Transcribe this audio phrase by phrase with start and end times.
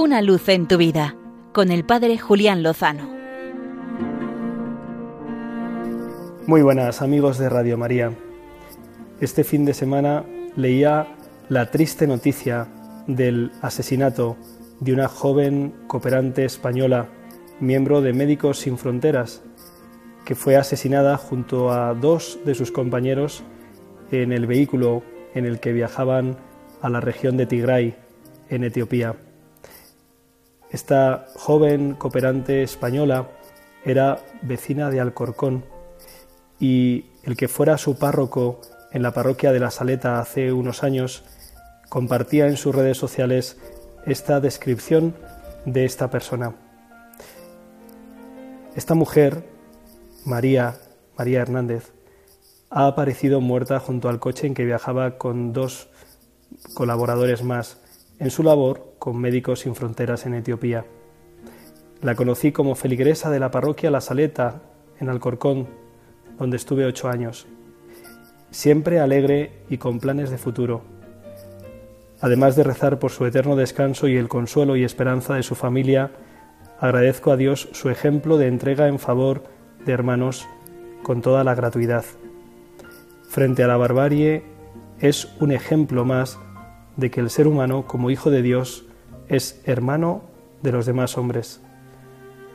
[0.00, 1.16] Una luz en tu vida
[1.52, 3.10] con el Padre Julián Lozano.
[6.46, 8.12] Muy buenas amigos de Radio María.
[9.20, 10.24] Este fin de semana
[10.54, 11.08] leía
[11.48, 12.68] la triste noticia
[13.08, 14.36] del asesinato
[14.78, 17.08] de una joven cooperante española,
[17.58, 19.42] miembro de Médicos Sin Fronteras,
[20.24, 23.42] que fue asesinada junto a dos de sus compañeros
[24.12, 25.02] en el vehículo
[25.34, 26.36] en el que viajaban
[26.82, 27.96] a la región de Tigray,
[28.48, 29.16] en Etiopía.
[30.70, 33.28] Esta joven cooperante española
[33.84, 35.64] era vecina de Alcorcón
[36.60, 38.60] y el que fuera su párroco
[38.92, 41.24] en la parroquia de la Saleta hace unos años
[41.88, 43.56] compartía en sus redes sociales
[44.04, 45.14] esta descripción
[45.64, 46.54] de esta persona.
[48.76, 49.44] Esta mujer,
[50.24, 50.76] María,
[51.16, 51.92] María Hernández,
[52.70, 55.88] ha aparecido muerta junto al coche en que viajaba con dos
[56.74, 57.78] colaboradores más
[58.18, 60.84] en su labor con Médicos Sin Fronteras en Etiopía.
[62.02, 64.62] La conocí como feligresa de la parroquia La Saleta,
[65.00, 65.68] en Alcorcón,
[66.38, 67.46] donde estuve ocho años.
[68.50, 70.82] Siempre alegre y con planes de futuro.
[72.20, 76.10] Además de rezar por su eterno descanso y el consuelo y esperanza de su familia,
[76.80, 79.44] agradezco a Dios su ejemplo de entrega en favor
[79.84, 80.46] de hermanos
[81.02, 82.04] con toda la gratuidad.
[83.28, 84.42] Frente a la barbarie,
[85.00, 86.38] es un ejemplo más
[86.98, 88.84] de que el ser humano, como hijo de Dios,
[89.28, 90.22] es hermano
[90.62, 91.60] de los demás hombres.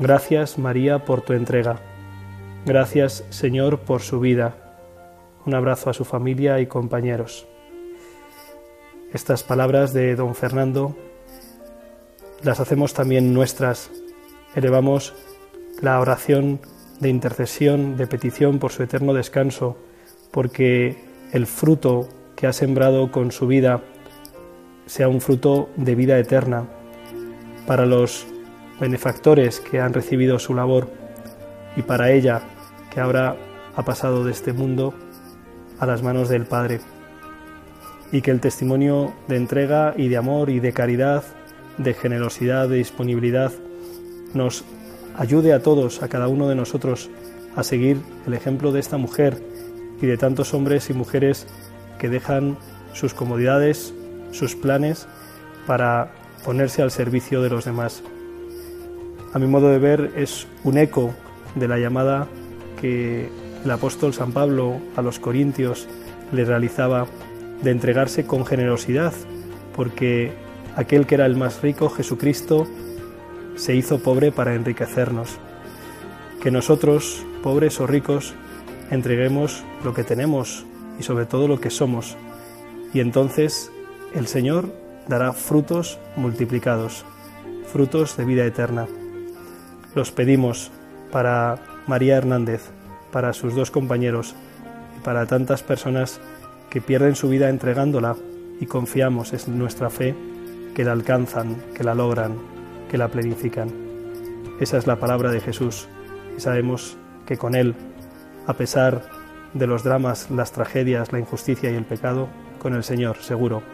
[0.00, 1.78] Gracias María por tu entrega.
[2.66, 4.56] Gracias Señor por su vida.
[5.46, 7.46] Un abrazo a su familia y compañeros.
[9.12, 10.96] Estas palabras de don Fernando
[12.42, 13.90] las hacemos también nuestras.
[14.56, 15.14] Elevamos
[15.80, 16.58] la oración
[16.98, 19.76] de intercesión, de petición por su eterno descanso,
[20.32, 20.96] porque
[21.32, 23.80] el fruto que ha sembrado con su vida
[24.86, 26.64] sea un fruto de vida eterna
[27.66, 28.26] para los
[28.80, 30.88] benefactores que han recibido su labor
[31.76, 32.42] y para ella
[32.92, 33.36] que ahora
[33.76, 34.94] ha pasado de este mundo
[35.78, 36.80] a las manos del Padre.
[38.12, 41.24] Y que el testimonio de entrega y de amor y de caridad,
[41.78, 43.52] de generosidad, de disponibilidad,
[44.34, 44.64] nos
[45.16, 47.10] ayude a todos, a cada uno de nosotros,
[47.56, 49.42] a seguir el ejemplo de esta mujer
[50.00, 51.46] y de tantos hombres y mujeres
[51.98, 52.56] que dejan
[52.92, 53.94] sus comodidades,
[54.34, 55.06] sus planes
[55.66, 56.12] para
[56.44, 58.02] ponerse al servicio de los demás.
[59.32, 61.14] A mi modo de ver es un eco
[61.54, 62.26] de la llamada
[62.80, 63.28] que
[63.64, 65.88] el apóstol San Pablo a los corintios
[66.32, 67.06] le realizaba
[67.62, 69.12] de entregarse con generosidad,
[69.74, 70.32] porque
[70.76, 72.66] aquel que era el más rico, Jesucristo,
[73.56, 75.38] se hizo pobre para enriquecernos.
[76.42, 78.34] Que nosotros, pobres o ricos,
[78.90, 80.66] entreguemos lo que tenemos
[80.98, 82.16] y sobre todo lo que somos,
[82.92, 83.72] y entonces
[84.14, 84.72] el Señor
[85.08, 87.04] dará frutos multiplicados,
[87.66, 88.86] frutos de vida eterna.
[89.94, 90.70] Los pedimos
[91.10, 92.70] para María Hernández,
[93.10, 94.34] para sus dos compañeros
[94.96, 96.20] y para tantas personas
[96.70, 98.16] que pierden su vida entregándola
[98.60, 100.14] y confiamos en nuestra fe
[100.74, 102.36] que la alcanzan, que la logran,
[102.88, 103.68] que la planifican.
[104.60, 105.88] Esa es la palabra de Jesús
[106.36, 106.96] y sabemos
[107.26, 107.74] que con Él,
[108.46, 109.02] a pesar
[109.54, 112.28] de los dramas, las tragedias, la injusticia y el pecado,
[112.60, 113.73] con el Señor seguro